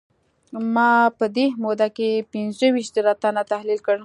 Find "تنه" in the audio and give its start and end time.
3.23-3.43